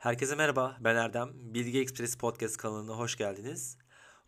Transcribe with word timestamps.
Herkese 0.00 0.34
merhaba, 0.34 0.76
ben 0.80 0.96
Erdem. 0.96 1.30
Bilgi 1.34 1.80
Express 1.80 2.16
Podcast 2.16 2.56
kanalına 2.56 2.92
hoş 2.92 3.16
geldiniz. 3.16 3.76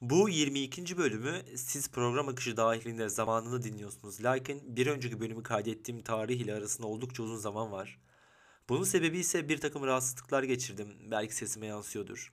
Bu 0.01 0.29
22. 0.29 0.97
bölümü 0.97 1.43
siz 1.57 1.91
program 1.91 2.29
akışı 2.29 2.57
dahilinde 2.57 3.09
zamanını 3.09 3.63
dinliyorsunuz. 3.63 4.25
Lakin 4.25 4.77
bir 4.77 4.87
önceki 4.87 5.21
bölümü 5.21 5.43
kaydettiğim 5.43 6.03
tarih 6.03 6.41
ile 6.41 6.55
arasında 6.55 6.87
oldukça 6.87 7.23
uzun 7.23 7.37
zaman 7.37 7.73
var. 7.73 7.99
Bunun 8.69 8.85
sebebi 8.85 9.19
ise 9.19 9.49
bir 9.49 9.61
takım 9.61 9.87
rahatsızlıklar 9.87 10.43
geçirdim. 10.43 10.89
Belki 11.11 11.35
sesime 11.35 11.67
yansıyordur. 11.67 12.33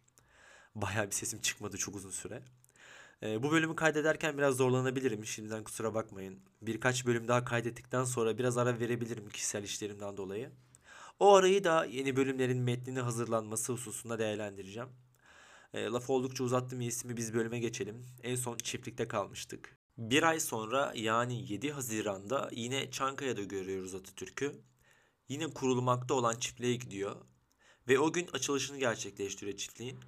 Bayağı 0.76 1.06
bir 1.06 1.16
sesim 1.16 1.42
çıkmadı 1.42 1.78
çok 1.78 1.96
uzun 1.96 2.12
süre. 2.12 2.42
Ee, 3.24 3.44
bu 3.44 3.52
bölümü 3.52 3.76
kaydederken 3.76 4.38
biraz 4.38 4.56
zorlanabilirim. 4.56 5.26
Şimdiden 5.26 5.64
kusura 5.64 5.94
bakmayın. 5.94 6.40
Birkaç 6.62 7.06
bölüm 7.06 7.28
daha 7.28 7.46
kaydettikten 7.46 8.04
sonra 8.04 8.38
biraz 8.38 8.58
ara 8.58 8.80
verebilirim 8.80 9.30
kişisel 9.30 9.64
işlerimden 9.64 10.18
dolayı. 10.18 10.52
O 11.20 11.36
arayı 11.36 11.64
da 11.64 11.86
yeni 11.86 12.16
bölümlerin 12.16 12.58
metnini 12.58 13.00
hazırlanması 13.00 13.74
hususunda 13.74 14.20
değerlendireceğim. 14.20 14.90
E, 15.74 15.84
lafı 15.84 16.14
oldukça 16.14 16.44
uzattım 16.44 16.82
ismi 16.82 17.18
biz 17.18 17.34
bölüme 17.34 17.60
geçelim. 17.60 18.06
En 18.24 18.36
son 18.36 18.58
çiftlikte 18.58 19.08
kalmıştık. 19.08 19.78
Bir 19.98 20.24
ay 20.24 20.40
sonra 20.40 20.94
yani 20.96 21.52
7 21.52 21.72
Haziran'da 21.72 22.50
yine 22.52 22.92
Çankaya'da 22.92 23.44
görüyoruz 23.44 23.96
Atatürk'ü. 23.96 24.62
Yine 25.30 25.48
kurulmakta 25.48 26.14
olan 26.14 26.36
çiftliğe 26.36 26.76
gidiyor. 26.76 27.16
Ve 27.88 28.00
o 28.00 28.14
gün 28.14 28.28
açılışını 28.34 28.78
gerçekleştiriyor 28.78 29.58
çiftliğin. 29.58 30.00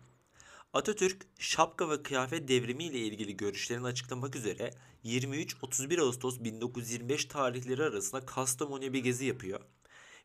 Atatürk 0.74 1.28
şapka 1.40 1.90
ve 1.90 2.04
kıyafet 2.04 2.48
devrimi 2.48 2.84
ile 2.84 3.00
ilgili 3.00 3.38
görüşlerini 3.38 3.88
açıklamak 3.88 4.36
üzere 4.36 4.74
23-31 5.06 6.02
Ağustos 6.02 6.40
1925 6.40 7.26
tarihleri 7.26 7.84
arasında 7.84 8.26
Kastamonu'ya 8.26 8.94
bir 8.94 9.04
gezi 9.04 9.26
yapıyor. 9.26 9.62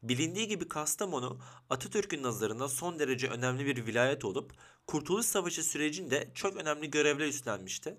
Bilindiği 0.09 0.48
gibi 0.48 0.69
Kastamonu 0.69 1.38
Atatürk'ün 1.70 2.23
nazarında 2.23 2.69
son 2.69 2.98
derece 2.98 3.28
önemli 3.28 3.66
bir 3.66 3.87
vilayet 3.87 4.24
olup 4.24 4.52
Kurtuluş 4.87 5.27
Savaşı 5.27 5.62
sürecinde 5.62 6.30
çok 6.34 6.56
önemli 6.56 6.91
görevler 6.91 7.27
üstlenmişti. 7.27 7.97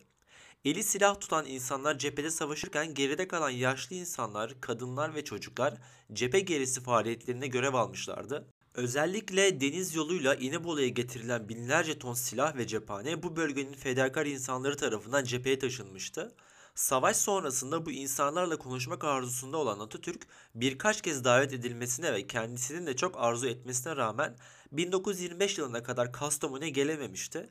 Eli 0.65 0.83
silah 0.83 1.19
tutan 1.19 1.45
insanlar 1.45 1.97
cephede 1.97 2.31
savaşırken 2.31 2.93
geride 2.93 3.27
kalan 3.27 3.49
yaşlı 3.49 3.95
insanlar, 3.95 4.61
kadınlar 4.61 5.15
ve 5.15 5.23
çocuklar 5.23 5.73
cephe 6.13 6.39
gerisi 6.39 6.81
faaliyetlerine 6.81 7.47
görev 7.47 7.73
almışlardı. 7.73 8.47
Özellikle 8.73 9.61
deniz 9.61 9.95
yoluyla 9.95 10.35
İnebolu'ya 10.35 10.87
getirilen 10.87 11.49
binlerce 11.49 11.99
ton 11.99 12.13
silah 12.13 12.55
ve 12.55 12.67
cephane 12.67 13.23
bu 13.23 13.35
bölgenin 13.35 13.73
fedakar 13.73 14.25
insanları 14.25 14.77
tarafından 14.77 15.23
cepheye 15.23 15.59
taşınmıştı. 15.59 16.35
Savaş 16.77 17.17
sonrasında 17.17 17.85
bu 17.85 17.91
insanlarla 17.91 18.57
konuşmak 18.57 19.03
arzusunda 19.03 19.57
olan 19.57 19.79
Atatürk 19.79 20.27
birkaç 20.55 21.01
kez 21.01 21.23
davet 21.23 21.53
edilmesine 21.53 22.13
ve 22.13 22.27
kendisinin 22.27 22.87
de 22.87 22.95
çok 22.95 23.17
arzu 23.17 23.47
etmesine 23.47 23.95
rağmen 23.95 24.37
1925 24.71 25.57
yılına 25.57 25.83
kadar 25.83 26.13
Kastamonu'ya 26.13 26.69
gelememişti. 26.69 27.49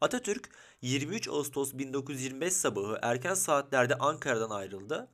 Atatürk 0.00 0.50
23 0.82 1.28
Ağustos 1.28 1.74
1925 1.74 2.52
sabahı 2.52 2.98
erken 3.02 3.34
saatlerde 3.34 3.94
Ankara'dan 3.94 4.50
ayrıldı. 4.50 5.08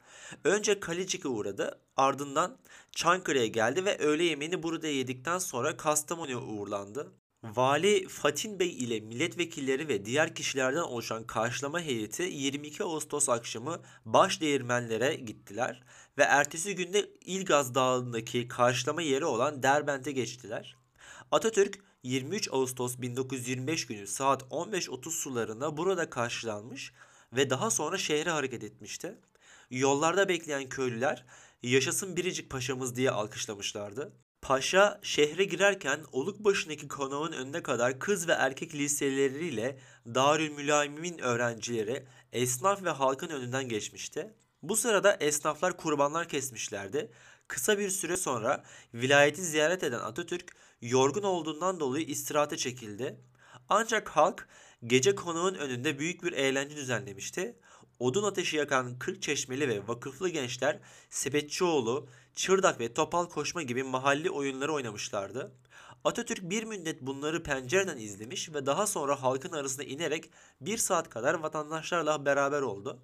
Önce 0.45 0.81
Kalecik'e 0.81 1.29
uğradı 1.29 1.81
ardından 1.97 2.59
Çankırı'ya 2.93 3.47
geldi 3.47 3.85
ve 3.85 3.99
öğle 3.99 4.25
yemeğini 4.25 4.63
burada 4.63 4.87
yedikten 4.87 5.39
sonra 5.39 5.77
Kastamonu'ya 5.77 6.39
uğurlandı. 6.39 7.13
Vali 7.43 8.09
Fatin 8.09 8.59
Bey 8.59 8.69
ile 8.69 9.01
milletvekilleri 9.01 9.89
ve 9.89 10.05
diğer 10.05 10.35
kişilerden 10.35 10.81
oluşan 10.83 11.27
karşılama 11.27 11.81
heyeti 11.81 12.23
22 12.23 12.83
Ağustos 12.85 13.29
akşamı 13.29 13.81
baş 14.05 14.41
değirmenlere 14.41 15.15
gittiler 15.15 15.83
ve 16.19 16.23
ertesi 16.23 16.75
günde 16.75 17.11
İlgaz 17.25 17.75
Dağı'ndaki 17.75 18.49
karşılama 18.49 19.03
yeri 19.03 19.25
olan 19.25 19.63
Derbent'e 19.63 20.13
geçtiler. 20.13 20.77
Atatürk 21.31 21.79
23 22.03 22.49
Ağustos 22.53 22.99
1925 22.99 23.87
günü 23.87 24.07
saat 24.07 24.43
15.30 24.43 25.11
sularında 25.11 25.77
burada 25.77 26.11
karşılanmış 26.11 26.93
ve 27.33 27.51
daha 27.51 27.71
sonra 27.71 27.99
şehre 27.99 28.31
hareket 28.31 28.65
etmişti. 28.65 29.19
Yollarda 29.71 30.29
bekleyen 30.29 30.69
köylüler 30.69 31.25
yaşasın 31.63 32.17
biricik 32.17 32.51
paşamız 32.51 32.97
diye 32.97 33.11
alkışlamışlardı. 33.11 34.13
Paşa 34.43 35.01
şehre 35.03 35.45
girerken 35.45 36.01
oluk 36.13 36.45
başındaki 36.45 36.89
konağın 36.89 37.33
önüne 37.33 37.63
kadar 37.63 37.99
kız 37.99 38.29
ve 38.29 38.33
erkek 38.33 38.75
liseleriyle 38.75 39.79
Darül 40.07 40.51
Mülayim'in 40.51 41.19
öğrencileri 41.19 42.07
esnaf 42.33 42.85
ve 42.85 42.91
halkın 42.91 43.29
önünden 43.29 43.69
geçmişti. 43.69 44.35
Bu 44.63 44.77
sırada 44.77 45.17
esnaflar 45.21 45.77
kurbanlar 45.77 46.29
kesmişlerdi. 46.29 47.13
Kısa 47.49 47.79
bir 47.79 47.91
süre 47.91 48.17
sonra 48.17 48.65
vilayeti 48.95 49.43
ziyaret 49.43 49.83
eden 49.83 50.01
Atatürk 50.01 50.57
yorgun 50.81 51.23
olduğundan 51.23 51.81
dolayı 51.81 52.07
istirahate 52.07 52.57
çekildi. 52.57 53.21
Ancak 53.69 54.09
halk 54.09 54.49
gece 54.85 55.15
konağın 55.15 55.55
önünde 55.55 55.99
büyük 55.99 56.23
bir 56.23 56.33
eğlence 56.33 56.77
düzenlemişti. 56.77 57.57
Odun 58.03 58.23
ateşi 58.23 58.57
yakan 58.57 58.99
40 58.99 59.23
çeşmeli 59.23 59.69
ve 59.69 59.89
vakıflı 59.89 60.29
gençler 60.29 60.79
Sepetçioğlu, 61.11 62.09
çırdak 62.35 62.81
ve 62.81 62.95
topal 62.95 63.29
koşma 63.29 63.63
gibi 63.63 63.83
mahalli 63.83 64.31
oyunları 64.31 64.73
oynamışlardı. 64.73 65.53
Atatürk 66.05 66.43
bir 66.43 66.65
müddet 66.65 67.03
bunları 67.03 67.43
pencereden 67.43 67.99
izlemiş 67.99 68.55
ve 68.55 68.67
daha 68.67 68.87
sonra 68.87 69.23
halkın 69.23 69.53
arasına 69.53 69.85
inerek 69.85 70.31
bir 70.61 70.79
saat 70.79 71.11
kadar 71.11 71.35
vatandaşlarla 71.35 72.25
beraber 72.25 72.63
oldu. 72.63 72.99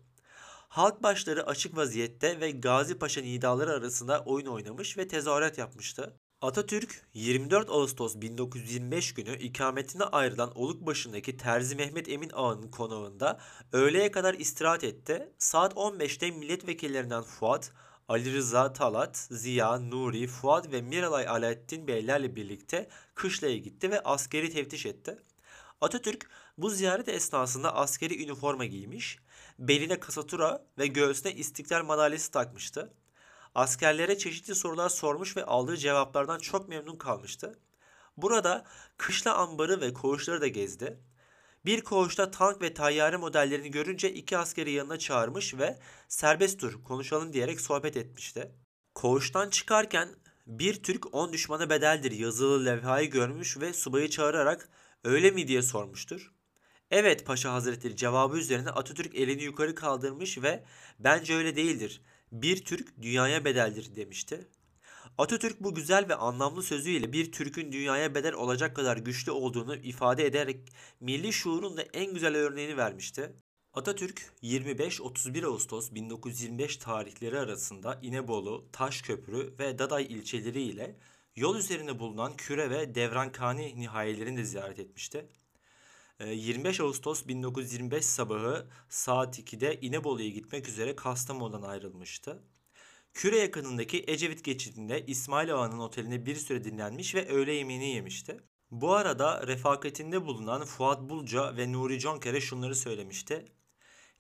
Halk 0.69 1.03
başları 1.03 1.47
açık 1.47 1.77
vaziyette 1.77 2.41
ve 2.41 2.51
Gazi 2.51 2.99
Paşa 2.99 3.21
nidaları 3.21 3.71
arasında 3.71 4.23
oyun 4.27 4.47
oynamış 4.47 4.99
ve 4.99 5.09
tezahürat 5.09 5.59
yapmıştı. 5.59 6.13
Atatürk 6.43 7.03
24 7.15 7.71
Ağustos 7.71 8.17
1925 8.17 9.15
günü 9.15 9.39
ikametine 9.39 10.05
ayrılan 10.05 10.59
Oluk 10.59 10.87
başındaki 10.87 11.37
Terzi 11.37 11.77
Mehmet 11.77 12.09
Emin 12.09 12.31
Ağa'nın 12.35 12.71
konağında 12.71 13.41
öğleye 13.73 14.11
kadar 14.11 14.35
istirahat 14.35 14.85
etti. 14.85 15.33
Saat 15.39 15.73
15'te 15.73 16.31
milletvekillerinden 16.31 17.23
Fuat, 17.23 17.73
Ali 18.09 18.35
Rıza 18.35 18.73
Talat, 18.73 19.17
Ziya, 19.17 19.79
Nuri, 19.79 20.27
Fuat 20.27 20.73
ve 20.73 20.83
Miralay 20.83 21.29
Alaaddin 21.29 21.89
Beylerle 21.89 22.37
birlikte 22.37 22.89
kışlaya 23.15 23.57
gitti 23.57 23.91
ve 23.91 24.01
askeri 24.01 24.51
teftiş 24.51 24.87
etti. 24.87 25.19
Atatürk 25.81 26.31
bu 26.59 26.71
ziyaret 26.71 27.09
esnasında 27.09 27.75
askeri 27.75 28.25
üniforma 28.25 28.65
giymiş, 28.65 29.19
beline 29.59 30.01
kasatura 30.01 30.65
ve 30.79 30.87
göğsüne 30.87 31.33
istiklal 31.33 31.85
madalyası 31.85 32.31
takmıştı. 32.31 32.93
Askerlere 33.59 34.19
çeşitli 34.19 34.55
sorular 34.55 34.89
sormuş 34.89 35.37
ve 35.37 35.45
aldığı 35.45 35.77
cevaplardan 35.77 36.39
çok 36.39 36.69
memnun 36.69 36.97
kalmıştı. 36.97 37.59
Burada 38.17 38.65
kışla 38.97 39.35
ambarı 39.35 39.81
ve 39.81 39.93
koğuşları 39.93 40.41
da 40.41 40.47
gezdi. 40.47 40.99
Bir 41.65 41.81
koğuşta 41.81 42.31
tank 42.31 42.63
ve 42.63 42.75
tayyare 42.75 43.17
modellerini 43.17 43.71
görünce 43.71 44.13
iki 44.13 44.39
askeri 44.39 44.71
yanına 44.71 44.99
çağırmış 44.99 45.55
ve 45.55 45.79
serbest 46.09 46.61
dur 46.61 46.85
konuşalım 46.85 47.33
diyerek 47.33 47.61
sohbet 47.61 47.97
etmişti. 47.97 48.53
Koğuştan 48.95 49.51
çıkarken 49.51 50.09
bir 50.47 50.83
Türk 50.83 51.15
on 51.15 51.33
düşmana 51.33 51.71
bedeldir 51.71 52.13
yazılı 52.13 52.67
levhayı 52.67 53.11
görmüş 53.11 53.61
ve 53.61 53.73
subayı 53.73 54.11
çağırarak 54.11 54.69
öyle 55.05 55.31
mi 55.31 55.49
diye 55.49 55.63
sormuştur. 55.63 56.33
Evet 56.91 57.27
Paşa 57.27 57.53
Hazretleri 57.53 57.97
cevabı 57.97 58.39
üzerine 58.39 58.71
Atatürk 58.71 59.15
elini 59.15 59.43
yukarı 59.43 59.75
kaldırmış 59.75 60.43
ve 60.43 60.65
bence 60.99 61.35
öyle 61.35 61.57
değildir. 61.57 62.03
Bir 62.33 62.65
Türk 62.65 63.03
dünyaya 63.03 63.45
bedeldir 63.45 63.97
demişti. 63.97 64.49
Atatürk 65.19 65.61
bu 65.61 65.75
güzel 65.75 66.09
ve 66.09 66.15
anlamlı 66.15 66.63
sözüyle 66.63 67.13
bir 67.13 67.33
Türk'ün 67.33 67.73
dünyaya 67.73 68.15
bedel 68.15 68.33
olacak 68.33 68.77
kadar 68.77 68.97
güçlü 68.97 69.33
olduğunu 69.33 69.77
ifade 69.77 70.27
ederek 70.27 70.73
milli 71.01 71.33
şuurun 71.33 71.77
da 71.77 71.83
en 71.83 72.15
güzel 72.15 72.37
örneğini 72.37 72.77
vermişti. 72.77 73.33
Atatürk 73.75 74.33
25-31 74.43 75.47
Ağustos 75.47 75.93
1925 75.93 76.77
tarihleri 76.77 77.39
arasında 77.39 77.99
İnebolu, 78.03 78.69
Taşköprü 78.73 79.55
ve 79.59 79.79
Daday 79.79 80.05
ilçeleri 80.05 80.63
ile 80.63 80.97
yol 81.37 81.57
üzerinde 81.57 81.99
bulunan 81.99 82.37
Küre 82.37 82.71
ve 82.71 82.95
Devrankani 82.95 83.81
nihayelerini 83.81 84.37
de 84.37 84.45
ziyaret 84.45 84.79
etmişti. 84.79 85.29
25 86.27 86.81
Ağustos 86.81 87.27
1925 87.27 88.05
sabahı 88.05 88.67
saat 88.89 89.39
2'de 89.39 89.81
İnebolu'ya 89.81 90.29
gitmek 90.29 90.69
üzere 90.69 90.97
Kastamonu'dan 90.97 91.63
ayrılmıştı. 91.63 92.43
Küre 93.15 93.39
yakınındaki 93.39 94.05
Ecevit 94.07 94.45
geçidinde 94.45 95.07
İsmail 95.07 95.55
Ağa'nın 95.55 95.79
otelinde 95.79 96.27
bir 96.27 96.37
süre 96.37 96.65
dinlenmiş 96.65 97.15
ve 97.15 97.29
öğle 97.29 97.53
yemeğini 97.53 97.89
yemişti. 97.89 98.41
Bu 98.71 98.95
arada 98.95 99.47
refakatinde 99.47 100.27
bulunan 100.27 100.65
Fuat 100.65 101.01
Bulca 101.09 101.57
ve 101.57 101.73
Nuri 101.73 102.01
Conker'e 102.01 102.41
şunları 102.41 102.75
söylemişti. 102.77 103.45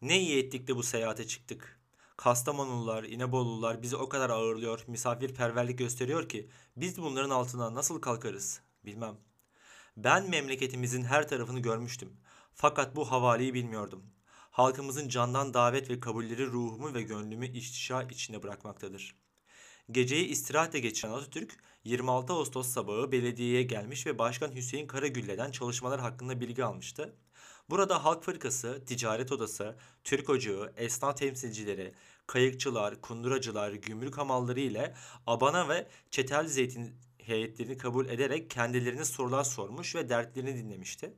Ne 0.02 0.20
iyi 0.20 0.44
ettik 0.44 0.68
de 0.68 0.76
bu 0.76 0.82
seyahate 0.82 1.26
çıktık. 1.26 1.80
Kastamonulular, 2.16 3.04
İnebolular 3.04 3.82
bizi 3.82 3.96
o 3.96 4.08
kadar 4.08 4.30
ağırlıyor, 4.30 4.84
misafirperverlik 4.86 5.78
gösteriyor 5.78 6.28
ki 6.28 6.50
biz 6.76 6.98
bunların 6.98 7.30
altına 7.30 7.74
nasıl 7.74 8.00
kalkarız 8.00 8.60
bilmem. 8.84 9.27
Ben 10.04 10.30
memleketimizin 10.30 11.04
her 11.04 11.28
tarafını 11.28 11.60
görmüştüm. 11.60 12.12
Fakat 12.54 12.96
bu 12.96 13.10
havaliyi 13.10 13.54
bilmiyordum. 13.54 14.02
Halkımızın 14.50 15.08
candan 15.08 15.54
davet 15.54 15.90
ve 15.90 16.00
kabulleri 16.00 16.46
ruhumu 16.46 16.94
ve 16.94 17.02
gönlümü 17.02 17.48
iştişa 17.48 18.02
içinde 18.02 18.42
bırakmaktadır. 18.42 19.16
Geceyi 19.90 20.26
istirahatle 20.26 20.80
geçiren 20.80 21.12
Atatürk 21.12 21.56
26 21.84 22.32
Ağustos 22.32 22.68
sabahı 22.68 23.12
belediyeye 23.12 23.62
gelmiş 23.62 24.06
ve 24.06 24.18
Başkan 24.18 24.54
Hüseyin 24.54 24.86
Karagülle'den 24.86 25.50
çalışmalar 25.50 26.00
hakkında 26.00 26.40
bilgi 26.40 26.64
almıştı. 26.64 27.16
Burada 27.70 28.04
Halk 28.04 28.24
Fırkası, 28.24 28.84
Ticaret 28.84 29.32
Odası, 29.32 29.76
Türk 30.04 30.30
Ocağı, 30.30 30.72
esnaf 30.76 31.16
temsilcileri, 31.16 31.94
kayıkçılar, 32.26 33.00
kunduracılar, 33.00 33.72
gümrük 33.72 34.18
hamalları 34.18 34.60
ile 34.60 34.94
Abana 35.26 35.68
ve 35.68 35.88
Çetel 36.10 36.46
Zeytin 36.46 37.07
heyetlerini 37.28 37.76
kabul 37.76 38.06
ederek 38.08 38.50
kendilerine 38.50 39.04
sorular 39.04 39.44
sormuş 39.44 39.94
ve 39.94 40.08
dertlerini 40.08 40.56
dinlemişti. 40.56 41.14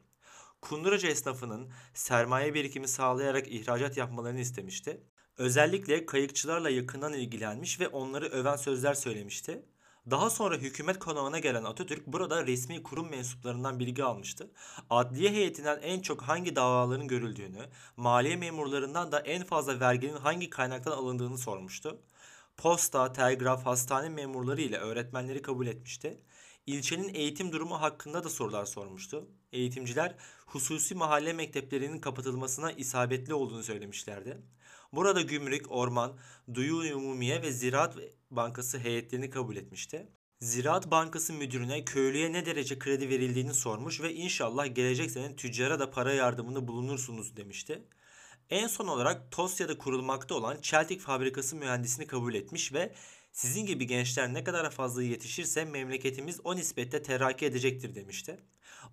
Kunduracı 0.60 1.06
esnafının 1.06 1.70
sermaye 1.94 2.54
birikimi 2.54 2.88
sağlayarak 2.88 3.48
ihracat 3.48 3.96
yapmalarını 3.96 4.40
istemişti. 4.40 5.00
Özellikle 5.38 6.06
kayıkçılarla 6.06 6.70
yakından 6.70 7.12
ilgilenmiş 7.12 7.80
ve 7.80 7.88
onları 7.88 8.26
öven 8.26 8.56
sözler 8.56 8.94
söylemişti. 8.94 9.62
Daha 10.10 10.30
sonra 10.30 10.56
hükümet 10.56 10.98
konağına 10.98 11.38
gelen 11.38 11.64
Atatürk 11.64 12.06
burada 12.06 12.46
resmi 12.46 12.82
kurum 12.82 13.10
mensuplarından 13.10 13.78
bilgi 13.78 14.04
almıştı. 14.04 14.50
Adliye 14.90 15.30
heyetinden 15.30 15.78
en 15.82 16.00
çok 16.00 16.22
hangi 16.22 16.56
davaların 16.56 17.08
görüldüğünü, 17.08 17.68
maliye 17.96 18.36
memurlarından 18.36 19.12
da 19.12 19.20
en 19.20 19.44
fazla 19.44 19.80
verginin 19.80 20.16
hangi 20.16 20.50
kaynaktan 20.50 20.92
alındığını 20.92 21.38
sormuştu. 21.38 22.02
Posta, 22.60 23.12
telgraf, 23.12 23.66
hastane 23.66 24.08
memurları 24.08 24.60
ile 24.60 24.78
öğretmenleri 24.78 25.42
kabul 25.42 25.66
etmişti. 25.66 26.20
İlçenin 26.66 27.14
eğitim 27.14 27.52
durumu 27.52 27.80
hakkında 27.80 28.24
da 28.24 28.28
sorular 28.28 28.64
sormuştu. 28.64 29.28
Eğitimciler 29.52 30.14
hususi 30.46 30.94
mahalle 30.94 31.32
mekteplerinin 31.32 32.00
kapatılmasına 32.00 32.72
isabetli 32.72 33.34
olduğunu 33.34 33.62
söylemişlerdi. 33.62 34.38
Burada 34.92 35.20
gümrük, 35.20 35.72
orman, 35.72 36.18
duyu 36.54 36.96
umumiye 36.96 37.42
ve 37.42 37.52
ziraat 37.52 37.96
bankası 38.30 38.78
heyetlerini 38.78 39.30
kabul 39.30 39.56
etmişti. 39.56 40.08
Ziraat 40.40 40.90
Bankası 40.90 41.32
müdürüne 41.32 41.84
köylüye 41.84 42.32
ne 42.32 42.46
derece 42.46 42.78
kredi 42.78 43.08
verildiğini 43.08 43.54
sormuş 43.54 44.00
ve 44.00 44.14
inşallah 44.14 44.74
gelecek 44.74 45.10
sene 45.10 45.36
tüccara 45.36 45.78
da 45.78 45.90
para 45.90 46.12
yardımında 46.12 46.68
bulunursunuz 46.68 47.36
demişti. 47.36 47.82
En 48.50 48.66
son 48.66 48.86
olarak 48.86 49.32
Tosya'da 49.32 49.78
kurulmakta 49.78 50.34
olan 50.34 50.60
Çeltik 50.62 51.00
Fabrikası 51.00 51.56
mühendisini 51.56 52.06
kabul 52.06 52.34
etmiş 52.34 52.72
ve 52.72 52.94
sizin 53.32 53.66
gibi 53.66 53.86
gençler 53.86 54.34
ne 54.34 54.44
kadar 54.44 54.70
fazla 54.70 55.02
yetişirse 55.02 55.64
memleketimiz 55.64 56.40
o 56.44 56.56
nispette 56.56 57.02
terakki 57.02 57.46
edecektir 57.46 57.94
demişti. 57.94 58.40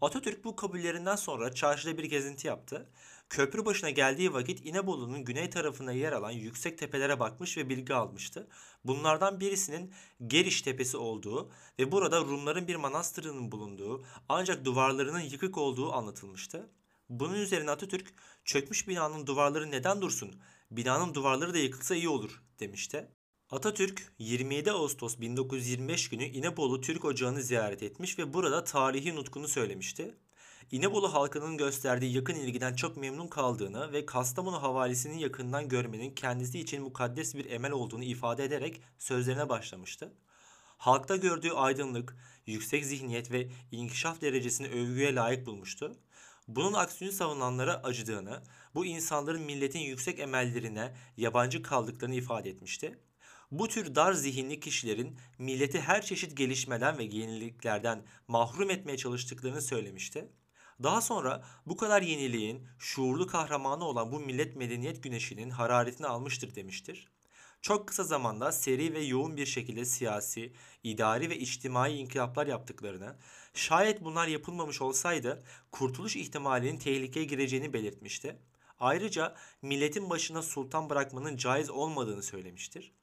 Atatürk 0.01 0.43
bu 0.43 0.55
kabullerinden 0.55 1.15
sonra 1.15 1.53
çarşıda 1.53 1.97
bir 1.97 2.03
gezinti 2.03 2.47
yaptı. 2.47 2.89
Köprü 3.29 3.65
başına 3.65 3.89
geldiği 3.89 4.33
vakit 4.33 4.65
İnebolu'nun 4.65 5.25
güney 5.25 5.49
tarafına 5.49 5.91
yer 5.91 6.11
alan 6.11 6.31
yüksek 6.31 6.77
tepelere 6.77 7.19
bakmış 7.19 7.57
ve 7.57 7.69
bilgi 7.69 7.93
almıştı. 7.93 8.47
Bunlardan 8.83 9.39
birisinin 9.39 9.93
Geriş 10.27 10.61
Tepesi 10.61 10.97
olduğu 10.97 11.51
ve 11.79 11.91
burada 11.91 12.19
Rumların 12.21 12.67
bir 12.67 12.75
manastırının 12.75 13.51
bulunduğu 13.51 14.05
ancak 14.29 14.65
duvarlarının 14.65 15.19
yıkık 15.19 15.57
olduğu 15.57 15.93
anlatılmıştı. 15.93 16.69
Bunun 17.09 17.33
üzerine 17.33 17.71
Atatürk 17.71 18.13
çökmüş 18.45 18.87
binanın 18.87 19.27
duvarları 19.27 19.71
neden 19.71 20.01
dursun? 20.01 20.41
Binanın 20.71 21.13
duvarları 21.13 21.53
da 21.53 21.57
yıkılsa 21.57 21.95
iyi 21.95 22.09
olur 22.09 22.43
demişti. 22.59 23.07
Atatürk 23.51 24.13
27 24.19 24.71
Ağustos 24.71 25.19
1925 25.19 26.09
günü 26.09 26.23
İnebolu 26.23 26.81
Türk 26.81 27.05
Ocağı'nı 27.05 27.41
ziyaret 27.41 27.83
etmiş 27.83 28.19
ve 28.19 28.33
burada 28.33 28.63
tarihi 28.63 29.15
nutkunu 29.15 29.47
söylemişti. 29.47 30.15
İnebolu 30.71 31.13
halkının 31.13 31.57
gösterdiği 31.57 32.15
yakın 32.15 32.35
ilgiden 32.35 32.75
çok 32.75 32.97
memnun 32.97 33.27
kaldığını 33.27 33.93
ve 33.93 34.05
Kastamonu 34.05 34.61
havalisini 34.61 35.21
yakından 35.21 35.69
görmenin 35.69 36.15
kendisi 36.15 36.59
için 36.59 36.81
mukaddes 36.81 37.35
bir 37.35 37.45
emel 37.45 37.71
olduğunu 37.71 38.03
ifade 38.03 38.43
ederek 38.43 38.81
sözlerine 38.97 39.49
başlamıştı. 39.49 40.13
Halkta 40.77 41.15
gördüğü 41.15 41.51
aydınlık, 41.51 42.17
yüksek 42.45 42.85
zihniyet 42.85 43.31
ve 43.31 43.47
inkişaf 43.71 44.21
derecesini 44.21 44.67
övgüye 44.67 45.15
layık 45.15 45.45
bulmuştu. 45.45 45.97
Bunun 46.47 46.73
aksini 46.73 47.11
savunanlara 47.11 47.73
acıdığını, 47.83 48.43
bu 48.75 48.85
insanların 48.85 49.41
milletin 49.41 49.79
yüksek 49.79 50.19
emellerine 50.19 50.93
yabancı 51.17 51.61
kaldıklarını 51.61 52.15
ifade 52.15 52.49
etmişti. 52.49 52.99
Bu 53.51 53.67
tür 53.67 53.95
dar 53.95 54.13
zihinli 54.13 54.59
kişilerin 54.59 55.17
milleti 55.37 55.81
her 55.81 56.01
çeşit 56.01 56.37
gelişmeden 56.37 56.97
ve 56.97 57.03
yeniliklerden 57.03 58.05
mahrum 58.27 58.69
etmeye 58.69 58.97
çalıştıklarını 58.97 59.61
söylemişti. 59.61 60.29
Daha 60.83 61.01
sonra 61.01 61.43
bu 61.65 61.77
kadar 61.77 62.01
yeniliğin 62.01 62.67
şuurlu 62.79 63.27
kahramanı 63.27 63.83
olan 63.83 64.11
bu 64.11 64.19
millet 64.19 64.55
medeniyet 64.55 65.03
güneşinin 65.03 65.49
hararetini 65.49 66.07
almıştır 66.07 66.55
demiştir. 66.55 67.07
Çok 67.61 67.87
kısa 67.87 68.03
zamanda 68.03 68.51
seri 68.51 68.93
ve 68.93 68.99
yoğun 68.99 69.37
bir 69.37 69.45
şekilde 69.45 69.85
siyasi, 69.85 70.53
idari 70.83 71.29
ve 71.29 71.37
içtimai 71.37 71.93
inkılaplar 71.93 72.47
yaptıklarını, 72.47 73.15
şayet 73.53 74.03
bunlar 74.03 74.27
yapılmamış 74.27 74.81
olsaydı 74.81 75.43
kurtuluş 75.71 76.15
ihtimalinin 76.15 76.79
tehlikeye 76.79 77.25
gireceğini 77.25 77.73
belirtmişti. 77.73 78.39
Ayrıca 78.79 79.35
milletin 79.61 80.09
başına 80.09 80.41
sultan 80.41 80.89
bırakmanın 80.89 81.37
caiz 81.37 81.69
olmadığını 81.69 82.23
söylemiştir. 82.23 82.93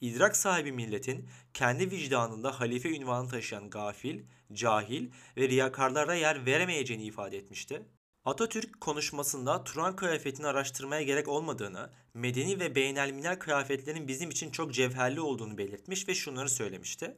İdrak 0.00 0.36
sahibi 0.36 0.72
milletin 0.72 1.28
kendi 1.54 1.90
vicdanında 1.90 2.60
halife 2.60 2.96
ünvanı 2.96 3.28
taşıyan 3.28 3.70
gafil, 3.70 4.22
cahil 4.52 5.10
ve 5.36 5.48
riyakarlara 5.48 6.14
yer 6.14 6.46
veremeyeceğini 6.46 7.04
ifade 7.04 7.36
etmişti. 7.36 7.82
Atatürk 8.24 8.80
konuşmasında 8.80 9.64
Turan 9.64 9.96
kıyafetini 9.96 10.46
araştırmaya 10.46 11.02
gerek 11.02 11.28
olmadığını, 11.28 11.90
medeni 12.14 12.60
ve 12.60 12.74
beynelminel 12.74 13.38
kıyafetlerin 13.38 14.08
bizim 14.08 14.30
için 14.30 14.50
çok 14.50 14.74
cevherli 14.74 15.20
olduğunu 15.20 15.58
belirtmiş 15.58 16.08
ve 16.08 16.14
şunları 16.14 16.48
söylemişti. 16.48 17.16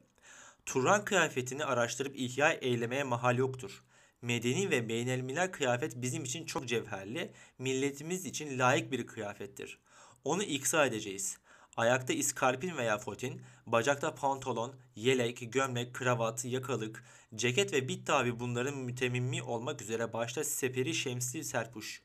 Turan 0.66 1.04
kıyafetini 1.04 1.64
araştırıp 1.64 2.16
ihya 2.16 2.52
eylemeye 2.52 3.02
mahal 3.02 3.38
yoktur. 3.38 3.84
Medeni 4.22 4.70
ve 4.70 4.88
beynelminel 4.88 5.52
kıyafet 5.52 6.02
bizim 6.02 6.24
için 6.24 6.46
çok 6.46 6.68
cevherli, 6.68 7.32
milletimiz 7.58 8.24
için 8.24 8.58
layık 8.58 8.92
bir 8.92 9.06
kıyafettir. 9.06 9.78
Onu 10.24 10.42
iksa 10.42 10.86
edeceğiz. 10.86 11.38
Ayakta 11.76 12.12
iskarpin 12.12 12.76
veya 12.76 12.98
fotin, 12.98 13.42
bacakta 13.66 14.14
pantolon, 14.14 14.74
yelek, 14.96 15.52
gömlek, 15.52 15.94
kravat, 15.94 16.44
yakalık, 16.44 17.04
ceket 17.34 17.72
ve 17.72 17.88
bit 17.88 18.06
tabi 18.06 18.40
bunların 18.40 18.76
mütemimmi 18.76 19.42
olmak 19.42 19.82
üzere 19.82 20.12
başta 20.12 20.44
seperi 20.44 20.94
şemsi 20.94 21.44
serpuş. 21.44 22.02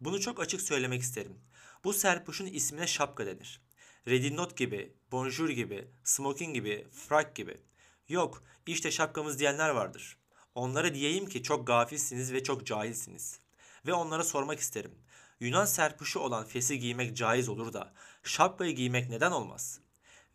Bunu 0.00 0.20
çok 0.20 0.40
açık 0.40 0.62
söylemek 0.62 1.02
isterim. 1.02 1.38
Bu 1.84 1.92
serpuşun 1.92 2.46
ismine 2.46 2.86
şapka 2.86 3.26
denir. 3.26 3.60
Redinot 4.08 4.56
gibi, 4.56 4.92
bonjour 5.12 5.48
gibi, 5.48 5.88
smoking 6.04 6.54
gibi, 6.54 6.86
frak 6.92 7.36
gibi. 7.36 7.60
Yok, 8.08 8.42
işte 8.66 8.90
şapkamız 8.90 9.38
diyenler 9.38 9.68
vardır. 9.68 10.18
Onlara 10.54 10.94
diyeyim 10.94 11.26
ki 11.26 11.42
çok 11.42 11.66
gafilsiniz 11.66 12.32
ve 12.32 12.42
çok 12.42 12.66
cahilsiniz. 12.66 13.40
Ve 13.86 13.92
onlara 13.92 14.24
sormak 14.24 14.58
isterim. 14.58 14.94
Yunan 15.40 15.64
serpuşu 15.64 16.20
olan 16.20 16.44
fesi 16.44 16.78
giymek 16.78 17.16
caiz 17.16 17.48
olur 17.48 17.72
da 17.72 17.92
şapkayı 18.22 18.74
giymek 18.74 19.08
neden 19.08 19.30
olmaz? 19.30 19.80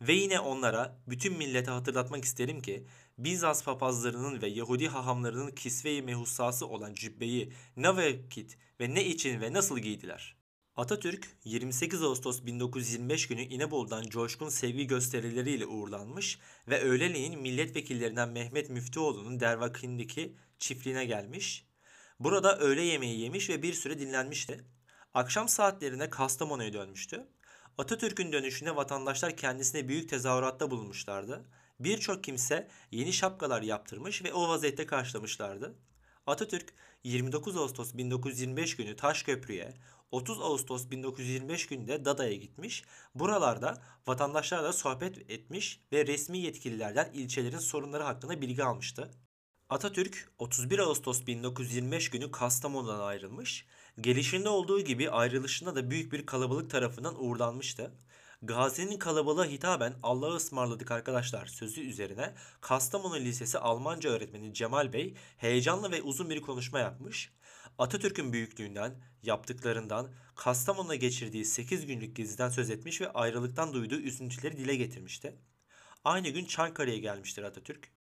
Ve 0.00 0.12
yine 0.12 0.40
onlara 0.40 0.98
bütün 1.06 1.38
millete 1.38 1.70
hatırlatmak 1.70 2.24
isterim 2.24 2.60
ki 2.62 2.86
Bizans 3.18 3.64
papazlarının 3.64 4.42
ve 4.42 4.46
Yahudi 4.46 4.88
hahamlarının 4.88 5.50
kisve-i 5.50 6.02
mehussası 6.02 6.66
olan 6.66 6.94
cübbeyi 6.94 7.52
ne 7.76 7.96
vakit 7.96 8.58
ve 8.80 8.94
ne 8.94 9.04
için 9.04 9.40
ve 9.40 9.52
nasıl 9.52 9.78
giydiler? 9.78 10.36
Atatürk 10.76 11.28
28 11.44 12.02
Ağustos 12.02 12.44
1925 12.46 13.28
günü 13.28 13.42
İnebolu'dan 13.42 14.02
coşkun 14.02 14.48
sevgi 14.48 14.86
gösterileriyle 14.86 15.66
uğurlanmış 15.66 16.38
ve 16.68 16.80
öğleleyin 16.80 17.40
milletvekillerinden 17.40 18.28
Mehmet 18.28 18.70
Müftüoğlu'nun 18.70 19.40
Dervakindeki 19.40 20.36
çiftliğine 20.58 21.04
gelmiş. 21.04 21.66
Burada 22.20 22.58
öğle 22.58 22.82
yemeği 22.82 23.20
yemiş 23.20 23.50
ve 23.50 23.62
bir 23.62 23.72
süre 23.72 23.98
dinlenmişti. 23.98 24.64
Akşam 25.14 25.48
saatlerinde 25.48 26.10
Kastamonu'ya 26.10 26.72
dönmüştü. 26.72 27.26
Atatürk'ün 27.78 28.32
dönüşüne 28.32 28.76
vatandaşlar 28.76 29.36
kendisine 29.36 29.88
büyük 29.88 30.08
tezahüratta 30.08 30.70
bulunmuşlardı. 30.70 31.44
Birçok 31.80 32.24
kimse 32.24 32.68
yeni 32.90 33.12
şapkalar 33.12 33.62
yaptırmış 33.62 34.24
ve 34.24 34.32
o 34.32 34.48
vaziyette 34.48 34.86
karşılamışlardı. 34.86 35.74
Atatürk 36.26 36.74
29 37.04 37.56
Ağustos 37.56 37.94
1925 37.94 38.76
günü 38.76 38.96
Taşköprü'ye, 38.96 39.74
30 40.10 40.40
Ağustos 40.40 40.90
1925 40.90 41.66
günde 41.66 42.04
Dada'ya 42.04 42.34
gitmiş. 42.34 42.84
Buralarda 43.14 43.82
vatandaşlarla 44.06 44.72
sohbet 44.72 45.30
etmiş 45.30 45.80
ve 45.92 46.06
resmi 46.06 46.38
yetkililerden 46.38 47.10
ilçelerin 47.12 47.58
sorunları 47.58 48.02
hakkında 48.02 48.40
bilgi 48.40 48.64
almıştı. 48.64 49.10
Atatürk 49.68 50.32
31 50.38 50.78
Ağustos 50.78 51.26
1925 51.26 52.10
günü 52.10 52.30
Kastamonu'dan 52.30 53.00
ayrılmış. 53.00 53.66
Gelişinde 54.00 54.48
olduğu 54.48 54.80
gibi 54.80 55.10
ayrılışında 55.10 55.76
da 55.76 55.90
büyük 55.90 56.12
bir 56.12 56.26
kalabalık 56.26 56.70
tarafından 56.70 57.24
uğurlanmıştı. 57.24 57.92
Gazi'nin 58.42 58.98
kalabalığa 58.98 59.46
hitaben 59.46 59.94
Allah'a 60.02 60.34
ısmarladık 60.34 60.90
arkadaşlar 60.90 61.46
sözü 61.46 61.80
üzerine 61.80 62.34
Kastamonu 62.60 63.16
Lisesi 63.16 63.58
Almanca 63.58 64.10
öğretmeni 64.10 64.54
Cemal 64.54 64.92
Bey 64.92 65.14
heyecanlı 65.36 65.92
ve 65.92 66.02
uzun 66.02 66.30
bir 66.30 66.40
konuşma 66.40 66.78
yapmış. 66.78 67.32
Atatürk'ün 67.78 68.32
büyüklüğünden, 68.32 68.94
yaptıklarından, 69.22 70.08
Kastamonu'na 70.34 70.94
geçirdiği 70.94 71.44
8 71.44 71.86
günlük 71.86 72.16
geziden 72.16 72.48
söz 72.48 72.70
etmiş 72.70 73.00
ve 73.00 73.12
ayrılıktan 73.12 73.72
duyduğu 73.72 74.00
üzüntüleri 74.00 74.56
dile 74.56 74.76
getirmişti. 74.76 75.36
Aynı 76.04 76.28
gün 76.28 76.44
Çankaya'ya 76.44 76.98
gelmiştir 76.98 77.42
Atatürk. 77.42 77.93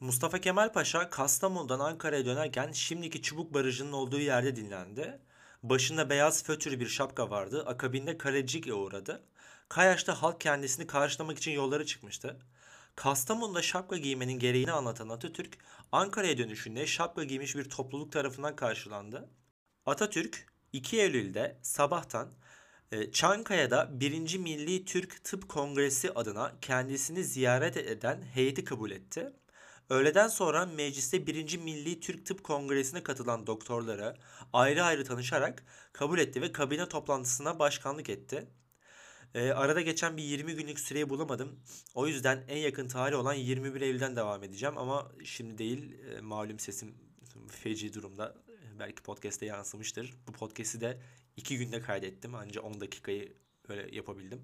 Mustafa 0.00 0.38
Kemal 0.40 0.72
Paşa 0.72 1.10
Kastamonu'dan 1.10 1.80
Ankara'ya 1.80 2.24
dönerken 2.24 2.72
şimdiki 2.72 3.22
Çubuk 3.22 3.54
Barajı'nın 3.54 3.92
olduğu 3.92 4.18
yerde 4.18 4.56
dinlendi. 4.56 5.20
Başında 5.62 6.10
beyaz 6.10 6.44
fötürü 6.44 6.80
bir 6.80 6.86
şapka 6.86 7.30
vardı. 7.30 7.64
Akabinde 7.66 8.18
Kalecik'e 8.18 8.74
uğradı. 8.74 9.22
Kayaş'ta 9.68 10.22
halk 10.22 10.40
kendisini 10.40 10.86
karşılamak 10.86 11.38
için 11.38 11.50
yollara 11.50 11.84
çıkmıştı. 11.84 12.36
Kastamonu'da 12.96 13.62
şapka 13.62 13.96
giymenin 13.96 14.38
gereğini 14.38 14.72
anlatan 14.72 15.08
Atatürk, 15.08 15.58
Ankara'ya 15.92 16.38
dönüşünde 16.38 16.86
şapka 16.86 17.24
giymiş 17.24 17.56
bir 17.56 17.70
topluluk 17.70 18.12
tarafından 18.12 18.56
karşılandı. 18.56 19.30
Atatürk 19.86 20.46
2 20.72 21.00
Eylül'de 21.00 21.58
sabahtan 21.62 22.28
e, 22.92 23.10
Çankaya'da 23.12 24.00
1. 24.00 24.38
Milli 24.38 24.84
Türk 24.84 25.24
Tıp 25.24 25.48
Kongresi 25.48 26.12
adına 26.14 26.52
kendisini 26.60 27.24
ziyaret 27.24 27.76
eden 27.76 28.22
heyeti 28.22 28.64
kabul 28.64 28.90
etti. 28.90 29.32
Öğleden 29.90 30.28
sonra 30.28 30.66
mecliste 30.66 31.26
1. 31.26 31.58
Milli 31.58 32.00
Türk 32.00 32.26
Tıp 32.26 32.44
Kongresi'ne 32.44 33.02
katılan 33.02 33.46
doktorlara 33.46 34.16
ayrı 34.52 34.84
ayrı 34.84 35.04
tanışarak 35.04 35.64
kabul 35.92 36.18
etti 36.18 36.42
ve 36.42 36.52
kabine 36.52 36.88
toplantısına 36.88 37.58
başkanlık 37.58 38.08
etti. 38.08 38.46
E, 39.34 39.50
arada 39.50 39.80
geçen 39.80 40.16
bir 40.16 40.22
20 40.22 40.54
günlük 40.54 40.80
süreyi 40.80 41.08
bulamadım. 41.08 41.60
O 41.94 42.06
yüzden 42.06 42.44
en 42.48 42.56
yakın 42.56 42.88
tarih 42.88 43.18
olan 43.18 43.34
21 43.34 43.80
Eylül'den 43.80 44.16
devam 44.16 44.42
edeceğim 44.44 44.78
ama 44.78 45.12
şimdi 45.24 45.58
değil 45.58 45.98
e, 45.98 46.20
malum 46.20 46.58
sesim 46.58 46.94
feci 47.48 47.94
durumda. 47.94 48.34
Belki 48.78 49.02
podcast'te 49.02 49.46
yansımıştır. 49.46 50.14
Bu 50.28 50.32
podcast'i 50.32 50.80
de 50.80 51.00
2 51.36 51.58
günde 51.58 51.80
kaydettim. 51.80 52.34
Ancak 52.34 52.64
10 52.64 52.80
dakikayı 52.80 53.32
böyle 53.68 53.96
yapabildim. 53.96 54.42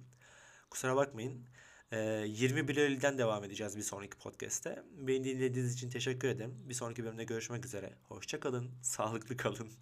Kusura 0.70 0.96
bakmayın. 0.96 1.46
E, 1.92 2.24
21 2.26 2.76
Eylül'den 2.76 3.18
devam 3.18 3.44
edeceğiz 3.44 3.76
bir 3.76 3.82
sonraki 3.82 4.18
podcast'te. 4.18 4.82
Beni 4.98 5.24
dinlediğiniz 5.24 5.74
için 5.74 5.90
teşekkür 5.90 6.28
ederim. 6.28 6.54
Bir 6.68 6.74
sonraki 6.74 7.04
bölümde 7.04 7.24
görüşmek 7.24 7.66
üzere. 7.66 7.92
Hoşçakalın, 8.08 8.70
sağlıklı 8.82 9.36
kalın. 9.36 9.72